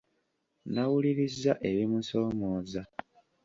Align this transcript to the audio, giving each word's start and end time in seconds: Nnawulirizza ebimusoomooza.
Nnawulirizza 0.67 1.53
ebimusoomooza. 1.69 2.81